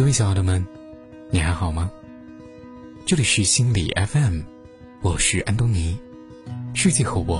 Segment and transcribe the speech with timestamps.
[0.00, 0.66] 各位小耳朵们，
[1.30, 1.90] 你还好吗？
[3.04, 4.40] 这里是心理 FM，
[5.02, 5.98] 我是安东尼，
[6.72, 7.38] 世界和我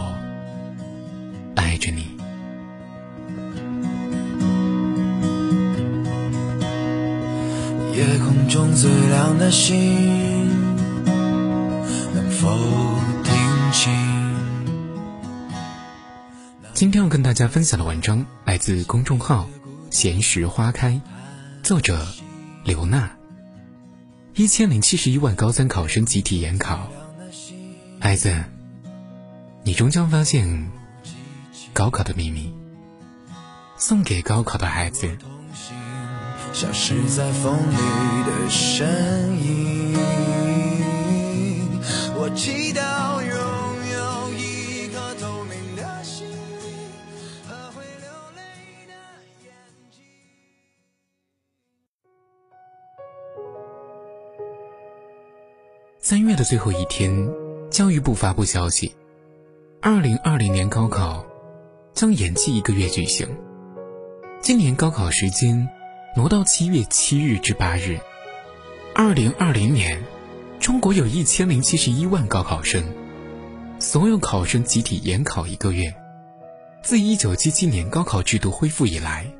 [1.56, 2.02] 爱着你。
[7.96, 10.46] 夜空中最亮的星，
[12.14, 12.46] 能否
[13.24, 13.90] 听清？
[16.74, 19.48] 今天要跟大家分享的文章来自公众号
[19.90, 21.00] “闲时花开”，
[21.64, 22.06] 作者。
[22.70, 23.10] 刘娜，
[24.36, 26.88] 一千零七十一万高三考生集体研考，
[27.98, 28.44] 孩子，
[29.64, 30.70] 你终将发现
[31.72, 32.54] 高考的秘密。
[33.76, 35.18] 送给高考的孩子。
[36.52, 37.74] 消失在风里
[38.24, 38.86] 的身
[39.44, 39.79] 影，
[56.10, 57.30] 三月的最后一天，
[57.70, 58.96] 教育部发布消息，
[59.80, 61.24] 二零二零年高考
[61.94, 63.28] 将延期一个月举行。
[64.40, 65.68] 今年高考时间
[66.16, 68.00] 挪到七月七日至八日。
[68.92, 70.02] 二零二零年，
[70.58, 72.82] 中国有一千零七十一万高考生，
[73.78, 75.94] 所有考生集体研考一个月，
[76.82, 79.32] 自一九七七年高考制度恢复以来，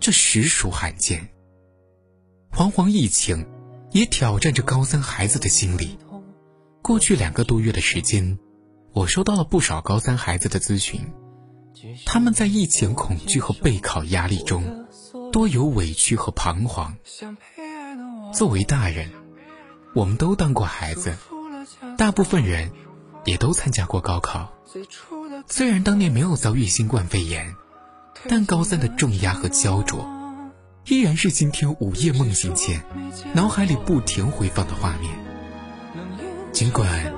[0.00, 1.28] 这实属罕见。
[2.52, 3.46] 惶惶疫情。
[3.92, 5.98] 也挑战着高三孩子的心理。
[6.82, 8.38] 过去两个多月的时间，
[8.92, 11.12] 我收到了不少高三孩子的咨询，
[12.06, 14.86] 他们在疫情恐惧和备考压力中，
[15.30, 16.96] 多有委屈和彷徨。
[18.32, 19.10] 作为大人，
[19.94, 21.16] 我们都当过孩子，
[21.96, 22.72] 大部分人
[23.24, 24.52] 也都参加过高考。
[25.46, 27.54] 虽然当年没有遭遇新冠肺炎，
[28.26, 30.21] 但高三的重压和焦灼。
[30.86, 32.82] 依然是今天午夜梦醒前，
[33.34, 35.12] 脑海里不停回放的画面。
[36.50, 37.12] 尽管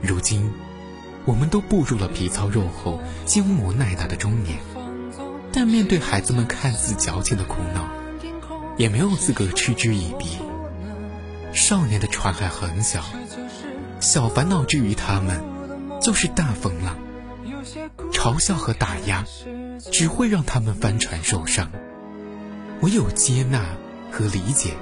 [0.00, 0.52] 如今
[1.24, 4.58] 我们都步入了皮糙肉厚、筋磨耐打的中年，
[5.52, 7.88] 但面对孩子们看似矫情的苦恼，
[8.76, 10.38] 也没有资格嗤之以鼻。
[11.52, 13.02] 少年的船还很小，
[13.98, 15.42] 小烦恼之于他们
[16.00, 16.96] 就是大风浪。
[18.12, 19.24] 嘲笑和打压
[19.90, 21.72] 只会让他们翻船受伤。
[22.84, 23.64] 唯有接纳
[24.12, 24.74] 和理解，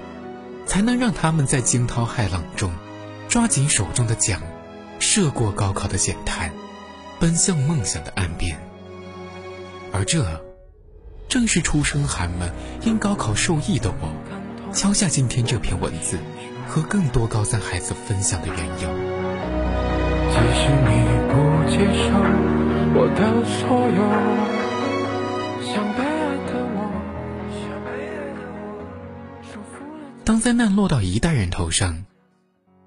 [0.67, 2.73] 才能让他们在惊涛骇浪中，
[3.29, 4.41] 抓紧手中的桨，
[4.99, 6.51] 涉过高考的险滩，
[7.21, 8.59] 奔向梦想的岸边。
[9.93, 10.43] 而这，
[11.29, 12.51] 正是出生寒门
[12.83, 16.19] 因高考受益的我，敲下今天这篇文字
[16.67, 18.89] 和更多高三孩子分享的缘由。
[20.33, 20.91] 即使你
[21.31, 22.11] 不接受
[22.95, 24.03] 我的所有，
[25.73, 25.87] 想
[30.33, 32.07] 当灾难落到一代人头上，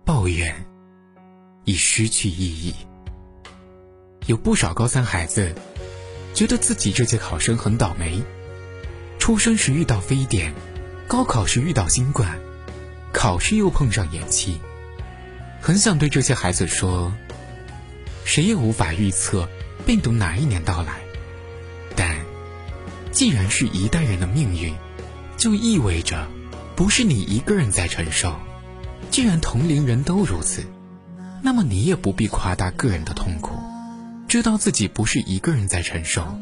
[0.04, 0.66] 抱怨
[1.64, 2.74] 已失去意义。
[4.26, 5.54] 有不少高三孩子
[6.34, 8.24] 觉得自己这届考生很倒霉，
[9.20, 10.56] 出生时遇到非典，
[11.08, 12.36] 高考时遇到新冠，
[13.14, 14.60] 考试又碰上延期。
[15.62, 17.14] 很想对这些孩子说：
[18.24, 19.48] 谁也无法预测
[19.86, 21.00] 病毒哪一年到来，
[21.96, 22.26] 但
[23.12, 24.74] 既然是一代人的命运，
[25.38, 26.28] 就意味着。
[26.76, 28.36] 不是你一个人在承受，
[29.10, 30.66] 既然同龄人都如此，
[31.42, 33.56] 那么你也不必夸大个人的痛苦。
[34.28, 36.38] 知道自己不是一个人在承受，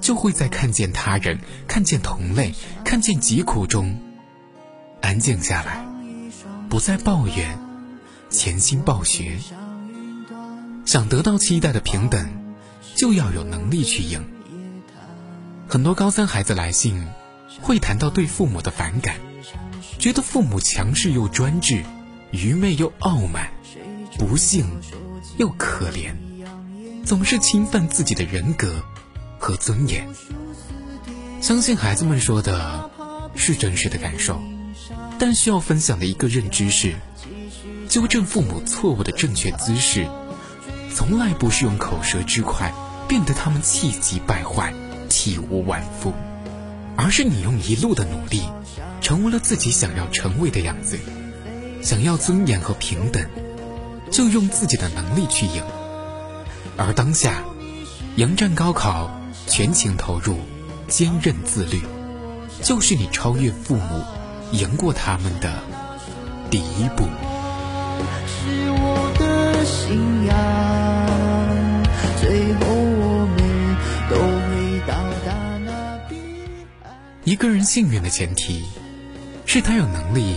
[0.00, 1.38] 就会在看见他人、
[1.68, 2.54] 看见同类、
[2.84, 4.00] 看见疾苦中，
[5.02, 5.84] 安静下来，
[6.70, 7.58] 不再抱怨，
[8.30, 9.36] 潜心暴学。
[10.86, 12.26] 想得到期待的平等，
[12.94, 14.24] 就要有能力去赢。
[15.68, 17.06] 很多高三孩子来信，
[17.60, 19.16] 会谈到对父母的反感。
[19.98, 21.82] 觉得父母强势又专制，
[22.30, 23.50] 愚昧又傲慢，
[24.18, 24.66] 不幸
[25.38, 26.14] 又可怜，
[27.04, 28.82] 总是侵犯自己的人格
[29.38, 30.06] 和尊严。
[31.40, 32.90] 相信孩子们说的
[33.34, 34.40] 是真实的感受，
[35.18, 36.94] 但需要分享的一个认知是：
[37.88, 40.06] 纠正父母错误的正确姿势，
[40.94, 42.72] 从来不是用口舌之快
[43.06, 44.72] 变得他们气急败坏、
[45.08, 46.12] 体无完肤，
[46.96, 48.42] 而是你用一路的努力。
[49.02, 50.98] 成为了自己想要成为的样子，
[51.80, 53.24] 想要尊严和平等，
[54.10, 55.62] 就用自己的能力去赢。
[56.76, 57.44] 而当下，
[58.16, 59.08] 迎战高考，
[59.46, 60.38] 全情投入，
[60.88, 61.82] 坚韧自律，
[62.62, 64.02] 就是你超越父母，
[64.50, 65.52] 赢过他们的
[66.50, 67.04] 第一步。
[68.26, 70.65] 是我的信仰，
[77.26, 78.64] 一个人幸运的前提。
[79.48, 80.36] 是他有能力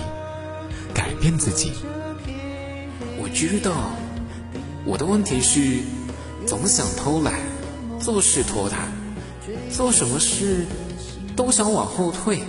[0.93, 1.71] 改变自己。
[3.17, 3.91] 我知道，
[4.85, 5.79] 我的问题是
[6.47, 7.39] 总想偷懒，
[7.99, 8.87] 做事拖沓，
[9.71, 10.65] 做什么事
[11.35, 12.43] 都想往后退，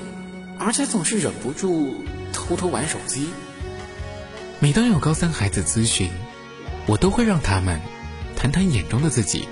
[0.58, 1.94] 而且总是忍不住
[2.32, 3.28] 偷偷玩手机。
[4.58, 6.10] 每当有高三孩子咨询，
[6.87, 7.81] 我都会让他们
[8.37, 9.48] 谈谈眼中的自己。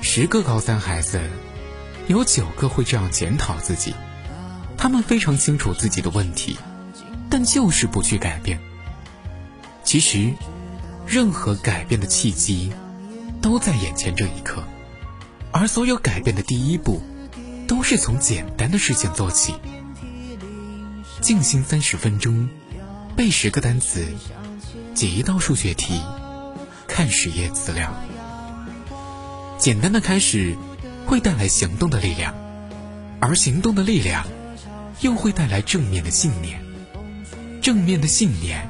[0.00, 1.20] 十个高三孩子，
[2.08, 3.94] 有九个会这样检讨自己。
[4.78, 6.56] 他们非常清楚自己的问题，
[7.28, 8.60] 但就是不去改变。
[9.82, 10.32] 其实，
[11.06, 12.72] 任何改变的契机
[13.42, 14.62] 都在眼前这一刻，
[15.50, 17.02] 而所有改变的第一步，
[17.66, 19.54] 都是从简单的事情做起。
[21.20, 22.48] 静心三十分钟，
[23.16, 24.06] 背十个单词，
[24.94, 26.00] 解一道数学题，
[26.86, 27.92] 看十页资料。
[29.58, 30.56] 简单的开始，
[31.04, 32.32] 会带来行动的力量，
[33.20, 34.24] 而行动的力量。
[35.00, 36.60] 又会带来正面的信念，
[37.62, 38.68] 正面的信念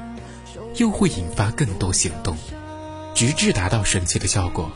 [0.75, 2.37] 又会引发更多行动，
[3.15, 4.71] 直至达到神奇的效果。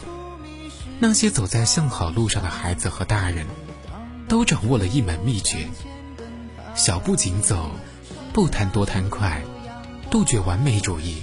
[1.00, 3.46] 那些走在向好路上的孩子和大人，
[4.28, 5.68] 都掌握了一门秘诀：
[6.76, 7.70] 小步紧走，
[8.32, 9.42] 不贪多贪快，
[10.10, 11.22] 杜绝完美主义，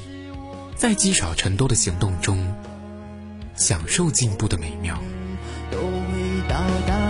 [0.76, 2.54] 在积少成多的行动中，
[3.56, 4.96] 享受进步的美妙。
[5.70, 6.56] 都会到
[6.86, 7.09] 达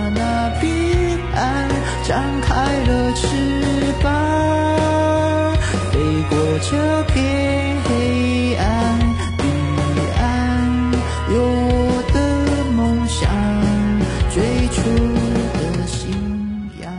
[2.11, 3.29] 张开了翅
[4.03, 5.55] 膀，
[5.93, 8.99] 飞过这片黑暗，
[9.39, 9.45] 彼
[10.19, 10.93] 岸
[11.33, 13.31] 有我的梦想，
[14.29, 14.83] 最初
[15.55, 16.11] 的信
[16.83, 16.91] 仰。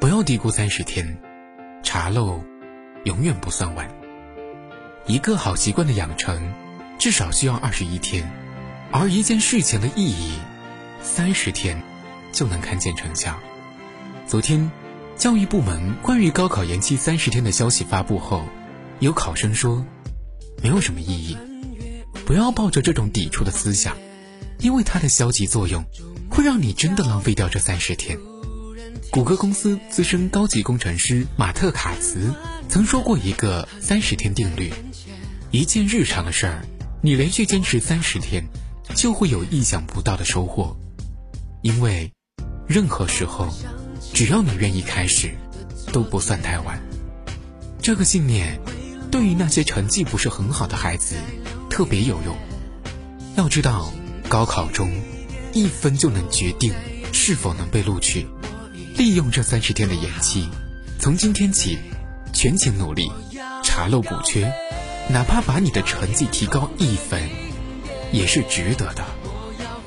[0.00, 1.16] 不要低估三十天，
[1.84, 2.42] 茶漏
[3.04, 3.88] 永远不算晚。
[5.06, 6.52] 一个好习惯的养成，
[6.98, 8.28] 至少需要二十一天。
[8.92, 10.32] 而一件事情的意义，
[11.00, 11.80] 三十天
[12.32, 13.38] 就能看见成效。
[14.26, 14.68] 昨天，
[15.16, 18.44] 教育部门关于高考延期三十天的消息发布后，
[18.98, 19.84] 有考生说，
[20.60, 21.36] 没有什么意义。
[22.26, 23.96] 不要抱着这种抵触的思想，
[24.58, 25.84] 因为它的消极作用，
[26.28, 28.18] 会让你真的浪费掉这三十天。
[29.12, 32.32] 谷歌公司资深高级工程师马特卡茨
[32.68, 34.72] 曾说过一个三十天定律：
[35.52, 36.62] 一件日常的事儿，
[37.02, 38.44] 你连续坚持三十天。
[38.94, 40.76] 就会有意想不到的收获，
[41.62, 42.12] 因为
[42.66, 43.48] 任何时候，
[44.12, 45.30] 只要你愿意开始，
[45.92, 46.80] 都不算太晚。
[47.80, 48.60] 这个信念
[49.10, 51.16] 对于那些成绩不是很好的孩子
[51.68, 52.36] 特别有用。
[53.36, 53.92] 要知道，
[54.28, 54.90] 高考中
[55.52, 56.74] 一分就能决定
[57.12, 58.26] 是否能被录取。
[58.96, 60.48] 利用这三十天的延期，
[60.98, 61.78] 从今天起
[62.34, 63.10] 全情努力，
[63.64, 64.52] 查漏补缺，
[65.08, 67.49] 哪怕把你的成绩提高一分。
[68.12, 69.04] 也是值得的。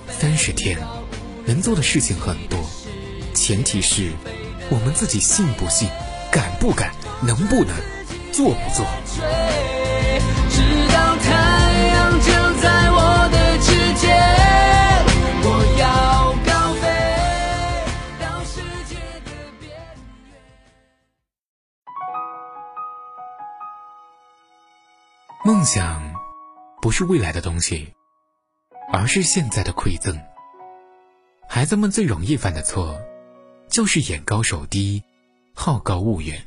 [0.10, 0.80] 三十天，
[1.46, 2.60] 能做的事情很多，
[3.34, 4.12] 前提是
[4.70, 5.90] 我们自己信不信、
[6.32, 7.76] 敢不敢、能不能、
[8.32, 8.86] 做不做。
[10.50, 10.62] 直
[10.94, 11.32] 到太
[11.90, 14.44] 阳就在我的指尖
[25.46, 26.14] 梦想
[26.82, 27.94] 不是未来的东西。
[28.96, 30.16] 而是现在的馈赠。
[31.50, 33.02] 孩子们最容易犯的错，
[33.68, 35.02] 就是眼高手低，
[35.56, 36.46] 好高骛远，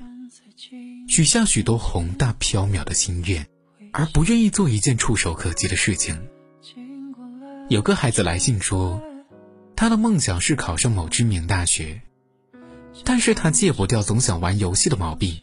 [1.09, 3.45] 许下许多宏大缥缈的心愿，
[3.93, 6.29] 而不愿意做一件触手可及的事情。
[7.69, 9.03] 有个孩子来信说，
[9.75, 12.01] 他的梦想是考上某知名大学，
[13.03, 15.43] 但是他戒不掉总想玩游戏的毛病。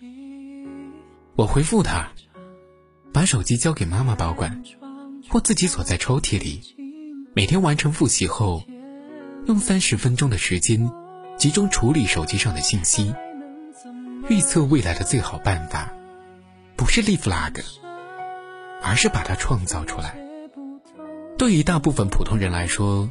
[1.35, 2.13] 我回复他，
[3.11, 4.63] 把手机交给妈妈保管，
[5.29, 6.77] 或自己锁在抽屉里。
[7.35, 8.63] 每天完成复习后，
[9.47, 10.91] 用三十分钟的时间
[11.35, 13.11] 集中处理手机上的信息。
[14.29, 15.91] 预测未来的最好办法，
[16.75, 17.63] 不是立 flag，
[18.83, 20.15] 而是把它创造出来。
[21.35, 23.09] 对于大部分普通人来说，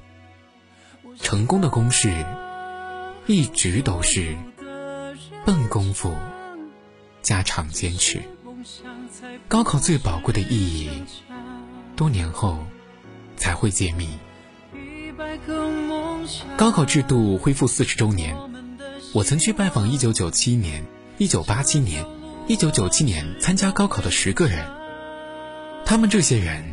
[1.19, 2.25] 成功的公式
[3.27, 4.37] 一直都是
[5.45, 6.15] 笨功夫
[7.23, 8.23] 加长坚持。
[9.49, 11.03] 高考最宝贵的意义，
[11.97, 12.65] 多年后。
[13.37, 14.09] 才会解密。
[16.57, 18.37] 高考制度恢复四十周年，
[19.13, 20.85] 我曾去拜访一九九七年、
[21.19, 22.05] 一九八七年、
[22.47, 24.67] 一九九七年参加高考的十个人。
[25.85, 26.73] 他们这些人，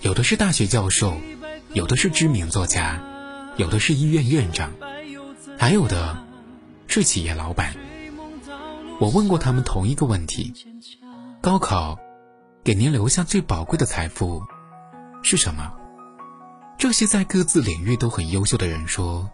[0.00, 1.16] 有的是大学教授，
[1.72, 3.00] 有的是知名作家，
[3.56, 4.72] 有的是医院院长，
[5.58, 6.16] 还有的
[6.86, 7.74] 是企业老板。
[8.98, 10.52] 我问过他们同一个问题：
[11.42, 11.98] 高考
[12.64, 14.42] 给您留下最宝贵的财富
[15.22, 15.72] 是什么？
[16.78, 19.30] 这些在各自领域都很优秀的人说，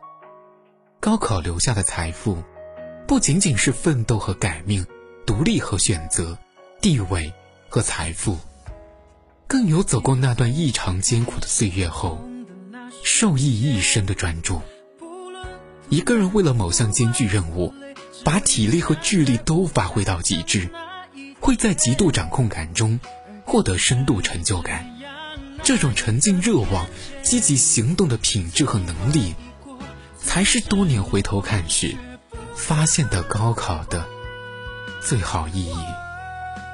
[1.01, 2.41] 高考留下的财富，
[3.07, 4.87] 不仅仅是奋斗和改命、
[5.27, 6.39] 独立和选择、
[6.81, 7.33] 地位
[7.69, 8.39] 和财富，
[9.49, 12.23] 更有走过那段异常艰苦的岁月后，
[13.03, 14.63] 受益一生的专注。
[15.89, 17.75] 一个人为了某项艰巨任务，
[18.25, 20.71] 把体力和智力都发挥到极致，
[21.41, 23.01] 会在极度掌控感中
[23.45, 24.92] 获得深度成就感。
[25.63, 26.87] 这种沉浸热望、
[27.23, 29.35] 积极行动的品质和能力，
[30.21, 31.97] 才是多年回头看时
[32.55, 34.07] 发现的高考的
[35.01, 35.77] 最好意义，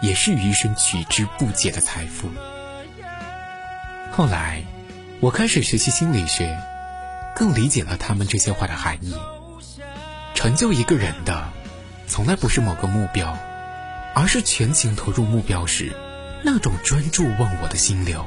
[0.00, 2.28] 也是余生取之不竭的财富。
[4.12, 4.64] 后来，
[5.20, 6.58] 我开始学习心理学。
[7.36, 9.14] 更理解了他们这些话的含义。
[10.34, 11.48] 成就一个人的，
[12.08, 13.38] 从来不是某个目标，
[14.12, 15.94] 而是全情投入目标时
[16.42, 18.26] 那种专注忘我的心流。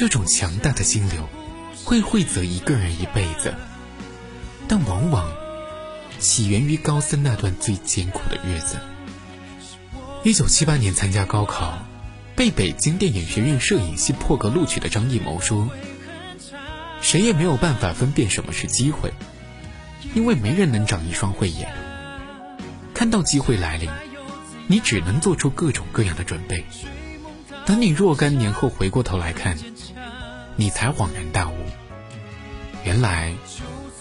[0.00, 1.28] 这种强大的心流，
[1.84, 3.52] 会惠泽一个人一辈子，
[4.66, 5.30] 但往往
[6.18, 8.78] 起源于高三那段最艰苦的日子。
[10.24, 11.84] 一九七八年参加高考，
[12.34, 15.68] 被北京电影学院摄影系破格录取的张艺谋说。
[17.02, 19.12] 谁也没有办法分辨什么是机会，
[20.14, 21.70] 因为没人能长一双慧眼。
[22.94, 23.90] 看到机会来临，
[24.66, 26.64] 你只能做出各种各样的准备。
[27.70, 29.56] 等你若干年后回过头来看，
[30.56, 31.54] 你才恍然大悟，
[32.82, 33.32] 原来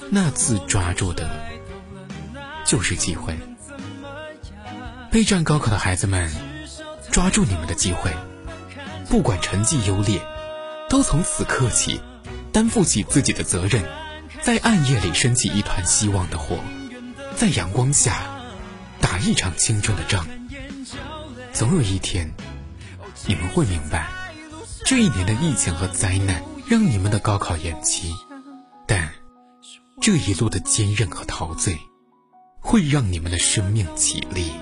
[0.09, 1.29] 那次抓住的
[2.65, 3.38] 就是机会。
[5.11, 6.31] 备战高考的孩子们，
[7.11, 8.11] 抓住你们的机会，
[9.07, 10.19] 不管成绩优劣，
[10.89, 12.01] 都从此刻起。
[12.51, 13.83] 担负起自己的责任，
[14.41, 16.57] 在暗夜里升起一团希望的火，
[17.35, 18.25] 在阳光下
[18.99, 20.25] 打一场青春的仗。
[21.53, 22.33] 总有一天，
[23.27, 24.07] 你们会明白，
[24.85, 28.13] 这一年的疫情和灾难让你们的高考延期，
[28.88, 29.09] 但
[30.01, 31.77] 这一路的坚韧和陶醉，
[32.59, 34.53] 会让你们的生命起立。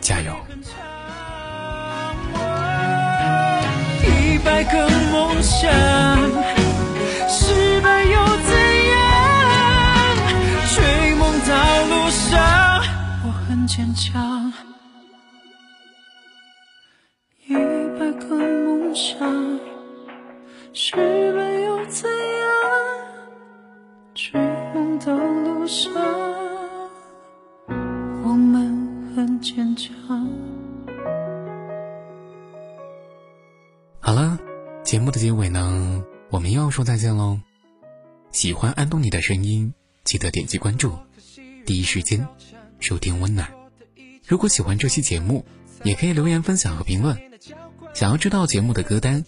[0.00, 0.36] 加油！
[4.04, 5.70] 一百个梦想，
[7.28, 8.54] 失败又怎
[8.90, 8.96] 样？
[10.74, 12.82] 追梦道路上，
[13.24, 14.37] 我很坚强。
[36.38, 37.40] 我们又要说再见喽。
[38.30, 40.96] 喜欢安东尼的声音，记得点击关注，
[41.66, 42.28] 第一时间
[42.78, 43.52] 收听温暖。
[44.24, 45.44] 如果喜欢这期节目，
[45.82, 47.20] 也可以留言分享和评论。
[47.92, 49.24] 想要知道节目的歌单，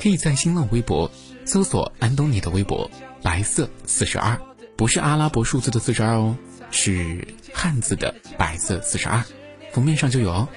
[0.00, 1.08] 可以在新浪微博
[1.44, 2.90] 搜索安东尼的微博
[3.22, 4.36] “白色四十二”，
[4.74, 6.36] 不是阿拉伯数字的四十二哦，
[6.72, 9.24] 是汉字的白色四十二，
[9.70, 10.48] 封面上就有哦。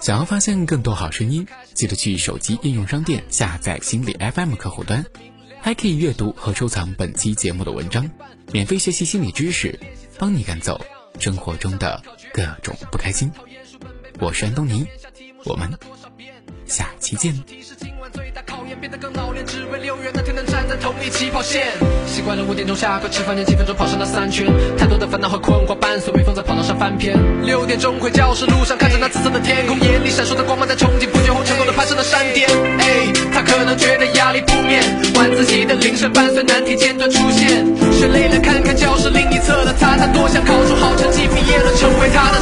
[0.00, 5.04] 想要发现更多好声音，记得去手机应用商店下载心理 FM 客户端，
[5.60, 8.10] 还可以阅读和收藏本期节目的文章，
[8.50, 9.78] 免费学习心理知识，
[10.18, 10.84] 帮你赶走
[11.18, 12.02] 生活中的
[12.32, 13.30] 各种不开心。
[14.18, 14.86] 我是安东尼，
[15.44, 15.70] 我们
[16.64, 17.38] 下期见。
[18.80, 21.68] 变得更老练，只为六月那天能站在同一起跑线。
[22.06, 24.46] 习惯了五点钟下课，吃饭前几分钟跑上那三圈。
[24.78, 27.12] 太多的烦恼和困惑伴随微风在跑道上翻篇。
[27.44, 32.48] 六点钟回教室路上，看着那紫色的天空，眼里闪烁的光芒在憧憬不久后成功的攀上了山巅。
[32.48, 34.80] 哎，他可能觉得压力扑面，
[35.16, 37.60] 晚自习的铃声伴随难题间断出现。
[37.92, 42.40] 学累了看看教室另一侧的他，他多想考出好成绩，毕业了成为他的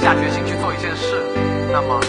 [0.00, 1.22] 下决心去做一件事，
[1.72, 2.00] 那么，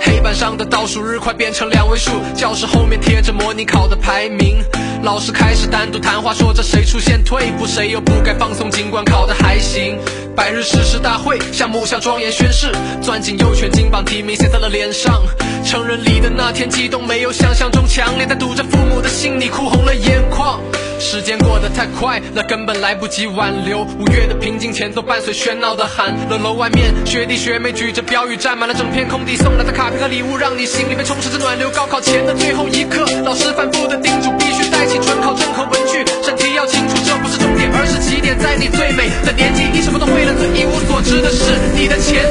[0.00, 4.62] 黑板上的倒数日快变成两位数，教室后面贴着模拟考的排名。
[5.02, 9.98] 老师开始单独谈话，说着谁出现退步，谁又不该放松，尽管考得还行。
[10.36, 12.72] 百日誓师大会，向母校庄严宣誓，
[13.02, 15.22] 钻进右拳，金榜题名写在了脸上。
[15.64, 20.60] 成人礼的那天，激动没有想象中强烈，在读着父母的心你哭红了眼眶。
[21.02, 23.82] 时间过得太快了，根本来不及挽留。
[23.98, 26.14] 五月的平静前奏伴随喧闹的喊。
[26.30, 31.68] 冷楼外面，学弟学妹举着标语站满了整片空地，送来的卡片和礼物让你心里面充斥着暖流。
[31.70, 38.38] 高考前的最后一刻，老师反复的叮嘱，必须带起准考证和文具，审题要清楚，这不是重点，而是起点。
[38.38, 42.22] 在你最美的年纪，你什么都会了，最一无所知的是你的潜